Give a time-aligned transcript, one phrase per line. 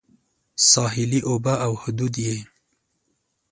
[0.71, 2.37] ساحلي اوبه او حدود یې